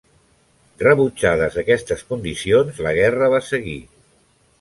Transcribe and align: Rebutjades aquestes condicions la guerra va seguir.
Rebutjades 0.85 1.57
aquestes 1.63 2.01
condicions 2.13 2.81
la 2.87 2.95
guerra 3.01 3.29
va 3.35 3.43
seguir. 3.51 3.77